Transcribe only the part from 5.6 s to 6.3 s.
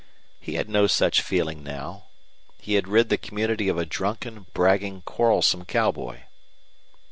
cowboy.